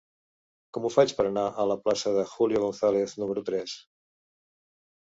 [0.77, 3.79] Com ho faig per anar a la plaça de Julio González número tres?